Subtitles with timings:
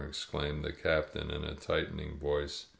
[0.07, 2.65] exclaimed the Captain, in a tightening voice.